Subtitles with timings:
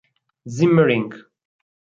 [0.55, 1.11] Zimmer Inc.